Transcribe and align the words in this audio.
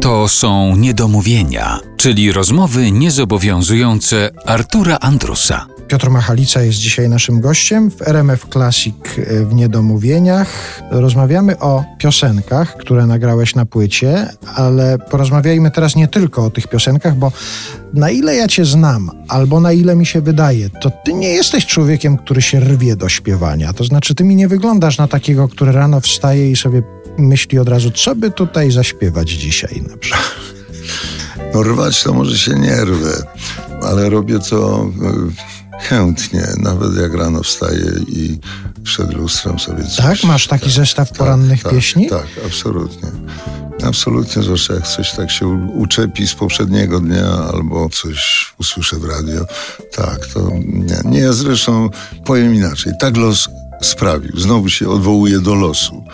To 0.00 0.28
są 0.28 0.76
niedomówienia, 0.76 1.78
czyli 1.96 2.32
rozmowy 2.32 2.90
niezobowiązujące 2.90 4.30
Artura 4.46 4.98
Andrusa. 5.00 5.66
Piotr 5.88 6.10
Machalica 6.10 6.62
jest 6.62 6.78
dzisiaj 6.78 7.08
naszym 7.08 7.40
gościem 7.40 7.90
w 7.90 8.02
RMF 8.02 8.46
Classic 8.52 8.94
e, 9.18 9.44
w 9.44 9.54
Niedomówieniach. 9.54 10.82
Rozmawiamy 10.90 11.58
o 11.58 11.84
piosenkach, 11.98 12.76
które 12.76 13.06
nagrałeś 13.06 13.54
na 13.54 13.66
płycie, 13.66 14.28
ale 14.54 14.98
porozmawiajmy 14.98 15.70
teraz 15.70 15.96
nie 15.96 16.08
tylko 16.08 16.44
o 16.44 16.50
tych 16.50 16.68
piosenkach, 16.68 17.16
bo 17.16 17.32
na 17.94 18.10
ile 18.10 18.36
ja 18.36 18.48
cię 18.48 18.64
znam, 18.64 19.10
albo 19.28 19.60
na 19.60 19.72
ile 19.72 19.96
mi 19.96 20.06
się 20.06 20.20
wydaje, 20.20 20.70
to 20.70 20.90
ty 21.04 21.12
nie 21.12 21.28
jesteś 21.28 21.66
człowiekiem, 21.66 22.16
który 22.16 22.42
się 22.42 22.60
rwie 22.60 22.96
do 22.96 23.08
śpiewania. 23.08 23.72
To 23.72 23.84
znaczy, 23.84 24.14
ty 24.14 24.24
mi 24.24 24.36
nie 24.36 24.48
wyglądasz 24.48 24.98
na 24.98 25.08
takiego, 25.08 25.48
który 25.48 25.72
rano 25.72 26.00
wstaje 26.00 26.50
i 26.50 26.56
sobie 26.56 26.82
myśli 27.18 27.58
od 27.58 27.68
razu, 27.68 27.90
co 27.90 28.14
by 28.14 28.30
tutaj 28.30 28.70
zaśpiewać 28.70 29.30
dzisiaj 29.30 29.82
na 29.88 29.96
przykład. 29.96 30.34
No 31.54 31.62
rwać 31.62 32.02
to 32.02 32.14
może 32.14 32.38
się 32.38 32.54
nie 32.54 32.84
rwę, 32.84 33.22
ale 33.82 34.10
robię 34.10 34.38
to 34.38 34.90
e, 35.02 35.78
chętnie, 35.80 36.46
nawet 36.58 36.96
jak 36.96 37.14
rano 37.14 37.42
wstaję 37.42 37.90
i 38.08 38.38
przed 38.82 39.14
lustrem 39.14 39.58
sobie 39.58 39.84
coś... 39.84 39.96
Tak? 39.96 40.24
Masz 40.24 40.46
taki 40.46 40.70
zestaw 40.70 41.12
porannych 41.12 41.62
tak, 41.62 41.72
pieśni? 41.72 42.08
Tak, 42.08 42.26
absolutnie. 42.46 43.08
Absolutnie, 43.82 44.42
zwłaszcza 44.42 44.74
jak 44.74 44.86
coś 44.86 45.12
tak 45.12 45.30
się 45.30 45.46
uczepi 45.74 46.26
z 46.26 46.34
poprzedniego 46.34 47.00
dnia 47.00 47.26
albo 47.52 47.88
coś 47.88 48.46
usłyszę 48.58 48.96
w 48.96 49.04
radio. 49.04 49.46
Tak, 49.96 50.26
to 50.26 50.50
nie. 50.64 50.96
Nie, 51.04 51.20
ja 51.20 51.32
zresztą 51.32 51.90
powiem 52.24 52.54
inaczej. 52.54 52.92
Tak 53.00 53.16
los 53.16 53.48
sprawił. 53.84 54.40
Znowu 54.40 54.68
się 54.68 54.88
odwołuję 54.88 55.40
do 55.40 55.54
losu. 55.54 56.04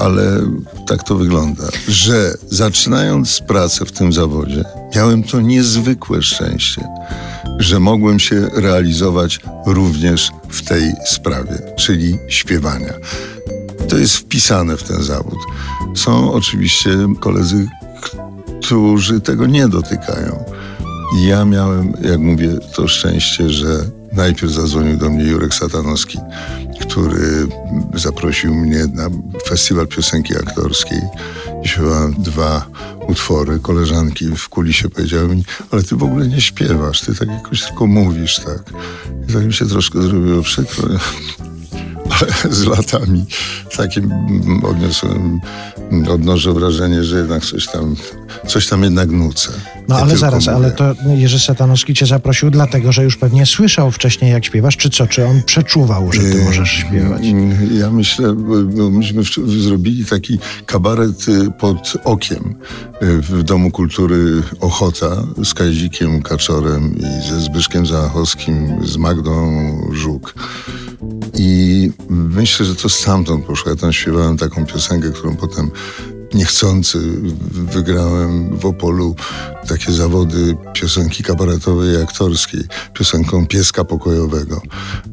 Ale 0.00 0.40
tak 0.86 1.04
to 1.04 1.14
wygląda, 1.14 1.64
że 1.88 2.34
zaczynając 2.50 3.40
pracę 3.40 3.84
w 3.84 3.92
tym 3.92 4.12
zawodzie, 4.12 4.64
miałem 4.96 5.22
to 5.22 5.40
niezwykłe 5.40 6.22
szczęście, 6.22 6.88
że 7.58 7.80
mogłem 7.80 8.18
się 8.18 8.48
realizować 8.54 9.40
również 9.66 10.30
w 10.48 10.62
tej 10.62 10.92
sprawie, 11.06 11.58
czyli 11.76 12.18
śpiewania. 12.28 12.92
To 13.88 13.98
jest 13.98 14.16
wpisane 14.16 14.76
w 14.76 14.82
ten 14.82 15.02
zawód. 15.02 15.38
Są 15.94 16.32
oczywiście 16.32 16.90
koledzy, 17.20 17.66
którzy 18.62 19.20
tego 19.20 19.46
nie 19.46 19.68
dotykają. 19.68 20.44
Ja 21.22 21.44
miałem, 21.44 21.92
jak 22.02 22.18
mówię, 22.18 22.48
to 22.74 22.88
szczęście, 22.88 23.50
że 23.50 23.97
najpierw 24.18 24.52
zadzwonił 24.52 24.96
do 24.96 25.10
mnie 25.10 25.24
Jurek 25.24 25.54
Satanowski, 25.54 26.18
który 26.80 27.46
zaprosił 27.94 28.54
mnie 28.54 28.86
na 28.86 29.10
festiwal 29.48 29.86
piosenki 29.86 30.36
aktorskiej. 30.36 31.00
Śpiewałem 31.64 32.14
dwa 32.18 32.66
utwory. 33.08 33.58
Koleżanki 33.58 34.26
w 34.36 34.48
kulisie 34.48 34.88
powiedziały 34.88 35.36
mi, 35.36 35.44
ale 35.70 35.82
ty 35.82 35.96
w 35.96 36.02
ogóle 36.02 36.28
nie 36.28 36.40
śpiewasz, 36.40 37.00
ty 37.00 37.14
tak 37.14 37.28
jakoś 37.28 37.64
tylko 37.64 37.86
mówisz, 37.86 38.36
tak. 38.36 38.72
I 39.28 39.32
tak 39.32 39.44
mi 39.44 39.52
się 39.52 39.66
troszkę 39.66 40.02
zrobiło 40.02 40.42
przykro 40.42 40.88
z 42.50 42.64
latami 42.66 43.24
takim 43.76 44.12
mm, 44.12 44.64
odniosłem, 44.64 45.40
mm, 45.90 46.08
odnoszę 46.08 46.52
wrażenie, 46.52 47.04
że 47.04 47.18
jednak 47.18 47.44
coś 47.44 47.66
tam, 47.66 47.96
coś 48.46 48.66
tam 48.66 48.82
jednak 48.82 49.10
nucę. 49.10 49.52
No 49.88 49.96
ale 49.96 50.16
zaraz, 50.16 50.46
mówię. 50.46 50.56
ale 50.56 50.70
to 50.70 50.94
Jerzy 51.16 51.38
Satanowski 51.38 51.94
cię 51.94 52.06
zaprosił 52.06 52.50
dlatego, 52.50 52.92
że 52.92 53.04
już 53.04 53.16
pewnie 53.16 53.46
słyszał 53.46 53.90
wcześniej 53.90 54.32
jak 54.32 54.44
śpiewasz, 54.44 54.76
czy 54.76 54.90
co? 54.90 55.06
Czy 55.06 55.26
on 55.26 55.42
przeczuwał, 55.42 56.12
że 56.12 56.20
ty 56.20 56.44
możesz 56.44 56.70
śpiewać? 56.70 57.22
Mm, 57.24 57.78
Ja 57.78 57.90
myślę, 57.90 58.34
myśmy 58.90 59.22
zrobili 59.46 60.04
taki 60.04 60.38
kabaret 60.66 61.28
y, 61.28 61.50
pod 61.50 61.92
okiem 62.04 62.54
y, 63.02 63.22
w 63.22 63.42
Domu 63.42 63.70
Kultury 63.70 64.42
Ochota 64.60 65.22
z 65.44 65.54
Kazikiem 65.54 66.22
Kaczorem 66.22 66.94
i 66.98 67.28
ze 67.30 67.40
Zbyszkiem 67.40 67.86
Zachowskim, 67.86 68.86
z 68.86 68.96
Magdą 68.96 69.48
Żuk. 69.92 70.34
I 71.38 71.90
myślę, 72.08 72.66
że 72.66 72.74
to 72.74 72.88
stamtąd 72.88 73.44
poszło. 73.44 73.70
Ja 73.70 73.76
tam 73.76 73.92
śpiewałem 73.92 74.36
taką 74.36 74.66
piosenkę, 74.66 75.10
którą 75.10 75.36
potem 75.36 75.70
niechcący 76.34 76.98
wygrałem 77.52 78.58
w 78.58 78.66
Opolu 78.66 79.16
takie 79.68 79.92
zawody 79.92 80.56
piosenki 80.74 81.22
kabaretowej 81.22 81.94
i 81.94 82.02
aktorskiej, 82.02 82.60
piosenką 82.94 83.46
Pieska 83.46 83.84
Pokojowego. 83.84 84.62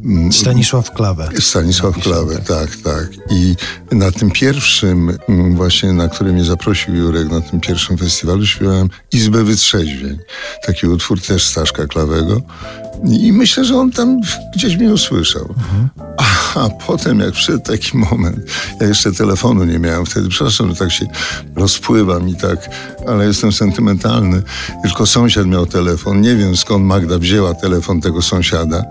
Mm, 0.05 0.33
Stanisław 0.33 0.91
Klawę. 0.91 1.29
Stanisław 1.39 1.95
Klawę, 1.95 2.35
tak, 2.47 2.75
tak. 2.75 3.07
I 3.29 3.55
na 3.91 4.11
tym 4.11 4.31
pierwszym, 4.31 5.17
mm, 5.29 5.55
właśnie 5.55 5.93
na 5.93 6.07
który 6.07 6.33
mnie 6.33 6.43
zaprosił 6.43 6.95
Jurek, 6.95 7.29
na 7.31 7.41
tym 7.41 7.59
pierwszym 7.59 7.97
festiwalu 7.97 8.45
śpiewałem 8.45 8.89
Izbę 9.11 9.43
Wytrzeźwień. 9.43 10.17
Taki 10.65 10.87
utwór 10.87 11.21
też 11.21 11.45
Staszka 11.45 11.87
Klawego. 11.87 12.41
I 13.09 13.33
myślę, 13.33 13.65
że 13.65 13.77
on 13.77 13.91
tam 13.91 14.21
gdzieś 14.55 14.77
mnie 14.77 14.93
usłyszał. 14.93 15.55
A, 16.14 16.14
a 16.55 16.69
potem, 16.69 17.19
jak 17.19 17.31
przyszedł 17.31 17.59
taki 17.59 17.97
moment, 17.97 18.37
ja 18.81 18.87
jeszcze 18.87 19.11
telefonu 19.11 19.63
nie 19.63 19.79
miałem 19.79 20.05
wtedy, 20.05 20.29
przepraszam, 20.29 20.69
że 20.69 20.75
tak 20.75 20.91
się 20.91 21.05
rozpływam 21.55 22.29
i 22.29 22.35
tak, 22.35 22.69
ale 23.07 23.25
jestem 23.25 23.51
sentymentalny. 23.51 24.41
Tylko 24.83 25.05
sąsiad 25.05 25.47
miał 25.47 25.65
telefon. 25.65 26.21
Nie 26.21 26.35
wiem 26.35 26.57
skąd 26.57 26.85
Magda 26.85 27.17
wzięła 27.17 27.53
telefon 27.53 28.01
tego 28.01 28.21
sąsiada, 28.21 28.83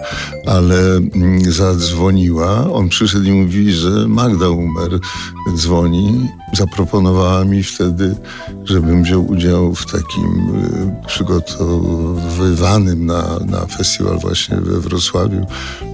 ale 0.46 0.96
mm, 0.96 1.52
zadzwoniła. 1.52 2.72
On 2.72 2.88
przyszedł 2.88 3.24
i 3.24 3.32
mówi, 3.32 3.72
że 3.72 4.08
Magda 4.08 4.48
Umer 4.48 4.98
dzwoni. 5.56 6.28
Zaproponowała 6.52 7.44
mi 7.44 7.62
wtedy, 7.62 8.16
żebym 8.64 9.02
wziął 9.02 9.30
udział 9.30 9.74
w 9.74 9.86
takim 9.86 10.54
y, 11.02 11.06
przygotowywanym 11.06 13.06
na, 13.06 13.38
na 13.46 13.66
festiwal 13.66 14.18
właśnie 14.18 14.56
we 14.56 14.80
Wrocławiu, 14.80 15.46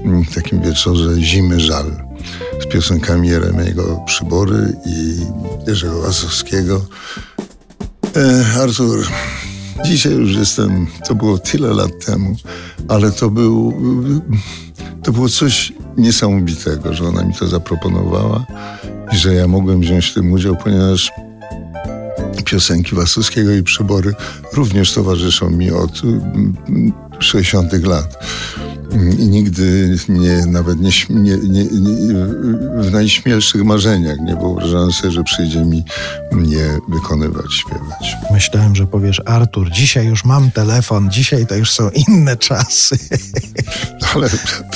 mm, 0.05 0.25
takim 0.25 0.63
wieczorze 0.63 1.21
Zimy 1.21 1.61
Żal 1.61 2.11
z 2.61 2.67
piosenkami 2.67 3.29
Jeremiego 3.29 4.01
Przybory 4.07 4.77
i 4.87 5.17
Jerzego 5.67 5.99
Łazowskiego. 5.99 6.81
E, 8.17 8.45
Artur, 8.63 9.07
dzisiaj 9.85 10.13
już 10.13 10.37
jestem, 10.37 10.87
to 11.09 11.15
było 11.15 11.39
tyle 11.39 11.75
lat 11.75 12.05
temu, 12.07 12.37
ale 12.89 13.13
to 13.13 13.31
był, 13.31 13.75
to 15.03 15.13
było 15.13 15.29
coś 15.29 15.73
niesamowitego, 15.97 16.95
że 16.95 17.05
ona 17.05 17.25
mi 17.25 17.35
to 17.35 17.47
zaproponowała 17.47 18.47
i 19.13 19.17
że 19.17 19.35
ja 19.35 19.49
mogłem 19.49 19.81
wziąć 19.81 20.07
w 20.07 20.15
tym 20.15 20.33
udział, 20.33 20.57
ponieważ 20.57 21.13
piosenki 22.45 22.95
Wasowskiego 22.95 23.53
i 23.53 23.63
Przybory 23.63 24.15
również 24.53 24.93
towarzyszą 24.93 25.51
mi 25.51 25.71
od 25.71 26.03
mm, 26.05 26.93
60 27.19 27.73
lat. 27.73 28.25
I 29.19 29.29
nigdy 29.29 29.97
nie, 30.09 30.47
nawet 30.47 30.81
nie, 30.81 30.91
nie, 31.11 31.37
nie, 31.37 31.65
w 32.77 32.93
najśmielszych 32.93 33.65
marzeniach 33.65 34.19
nie 34.19 34.37
wyobrażałem 34.37 34.93
sobie, 34.93 35.11
że 35.11 35.23
przyjdzie 35.23 35.65
mi 35.65 35.85
mnie 36.33 36.79
wykonywać, 36.89 37.55
śpiewać. 37.55 38.17
Myślałem, 38.31 38.77
że 38.77 38.87
powiesz, 38.87 39.23
Artur, 39.27 39.71
dzisiaj 39.71 40.07
już 40.07 40.25
mam 40.25 40.51
telefon, 40.51 41.11
dzisiaj 41.11 41.47
to 41.47 41.55
już 41.55 41.73
są 41.73 41.91
inne 42.09 42.37
czasy. 42.37 42.99
Ale 44.15 44.29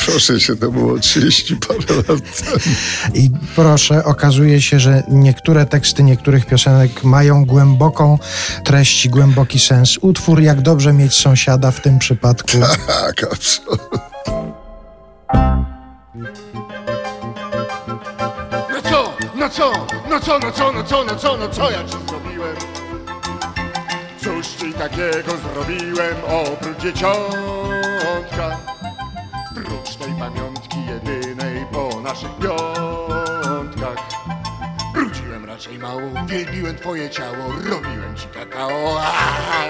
proszę 0.04 0.40
się, 0.40 0.56
to 0.56 0.70
było 0.70 0.98
30 0.98 1.56
parę 1.56 1.96
lat 1.96 2.06
temu. 2.06 2.74
I 3.14 3.30
proszę, 3.56 4.04
okazuje 4.04 4.62
się, 4.62 4.80
że 4.80 5.02
niektóre 5.08 5.66
teksty 5.66 6.02
niektórych 6.02 6.46
piosenek 6.46 7.04
mają 7.04 7.44
głęboką 7.44 8.18
treść, 8.64 9.08
głęboki 9.08 9.60
sens. 9.60 9.98
Utwór 10.00 10.40
Jak 10.40 10.60
dobrze 10.62 10.92
mieć 10.92 11.14
sąsiada 11.14 11.70
w 11.70 11.80
tym 11.80 11.98
przypadku. 11.98 12.58
Tak, 12.86 13.26
absolutnie. 13.32 14.03
No 19.44 19.50
co, 19.50 19.72
no 20.08 20.20
co, 20.20 20.38
no 20.38 20.52
co, 20.52 20.72
no 20.72 20.82
co, 20.84 21.04
no 21.04 21.16
co, 21.16 21.36
no 21.36 21.48
co 21.48 21.70
ja 21.70 21.84
ci 21.84 21.96
zrobiłem? 22.08 22.56
Cóż 24.22 24.46
ci 24.46 24.72
takiego 24.72 25.36
zrobiłem 25.36 26.16
oprócz 26.24 26.78
dzieciątka? 26.78 28.56
Prócz 29.54 29.96
tej 29.96 30.12
pamiątki 30.12 30.78
jedynej 30.86 31.66
po 31.72 32.00
naszych 32.00 32.30
piątkach 32.36 33.96
Brudziłem 34.94 35.44
raczej 35.44 35.78
mało, 35.78 36.00
wielbiłem 36.26 36.76
twoje 36.76 37.10
ciało, 37.10 37.52
robiłem 37.70 38.16
ci 38.16 38.28
kakao 38.28 39.00
aaa. 39.00 39.64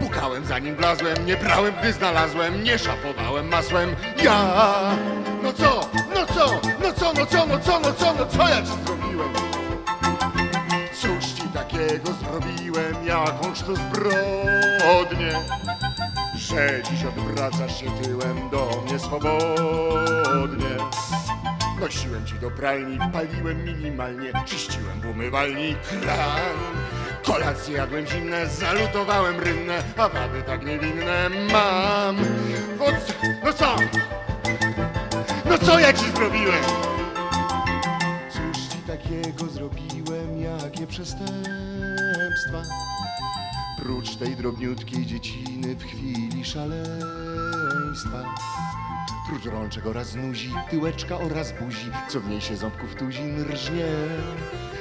Pukałem 0.00 0.44
zanim 0.44 0.76
wlazłem, 0.76 1.26
nie 1.26 1.36
brałem 1.36 1.74
gdy 1.80 1.92
znalazłem, 1.92 2.64
nie 2.64 2.78
szafowałem 2.78 3.48
masłem 3.48 3.96
Ja, 4.22 4.96
co, 7.30 7.46
no 7.46 7.58
co, 7.58 7.80
no 7.80 7.92
co, 7.92 8.14
no 8.14 8.26
co, 8.26 8.48
ja 8.48 8.62
ci 8.62 8.72
zrobiłem? 8.86 9.32
Cóż 10.92 11.24
ci 11.24 11.42
takiego 11.42 12.12
zrobiłem, 12.12 13.06
jakąż 13.06 13.60
to 13.60 13.74
zbrodnię 13.76 15.40
Że 16.36 16.82
dziś 16.90 17.04
odwracasz 17.04 17.80
się 17.80 17.90
tyłem 18.02 18.50
do 18.50 18.82
mnie 18.84 18.98
swobodnie 18.98 20.76
Nosiłem 21.80 22.26
ci 22.26 22.34
do 22.34 22.50
pralni, 22.50 22.98
paliłem 23.12 23.64
minimalnie, 23.64 24.32
czyściłem 24.46 25.00
w 25.00 25.06
umywalni 25.06 25.76
kran. 25.88 26.56
Kolan 27.24 27.40
kolację 27.40 27.76
jadłem 27.76 28.06
zimne, 28.06 28.46
zalutowałem 28.46 29.40
rynne, 29.40 29.82
a 29.96 30.08
wady 30.08 30.42
tak 30.42 30.66
niewinne 30.66 31.30
mam. 31.52 32.16
No 33.44 33.52
co? 33.52 33.76
No 35.44 35.58
co 35.58 35.78
ja 35.78 35.92
ci 35.92 36.10
zrobiłem? 36.10 36.89
Takiego 39.02 39.46
zrobiłem, 39.46 40.40
jakie 40.40 40.86
przestępstwa? 40.86 42.62
Prócz 43.78 44.16
tej 44.16 44.36
drobniutkiej 44.36 45.06
dzieciny 45.06 45.74
w 45.74 45.84
chwili 45.84 46.44
szaleństwa. 46.44 48.34
Prócz 49.28 49.44
rączek 49.44 49.86
oraz 49.86 50.14
nuzi, 50.14 50.54
tyłeczka 50.70 51.18
oraz 51.18 51.52
buzi, 51.52 51.90
co 52.08 52.20
w 52.20 52.28
niej 52.28 52.40
się 52.40 52.56
ząbków 52.56 52.94
tuzin 52.94 53.44
rżnie. 53.52 53.86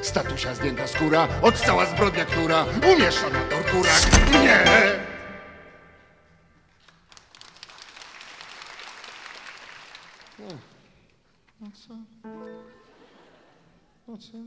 Statusia 0.01 0.55
zdjęta 0.55 0.87
skóra, 0.87 1.27
od 1.41 1.55
cała 1.55 1.85
zbrodnia, 1.85 2.25
która 2.25 2.65
umieszcza 2.93 3.29
na 3.29 3.41
torturach 3.41 4.29
mnie. 4.29 4.59
No, 10.39 10.45
no 11.61 11.67
co? 11.87 11.93
No 14.09 14.17
co? 14.17 14.37